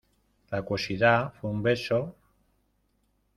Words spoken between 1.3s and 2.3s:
fue un beso...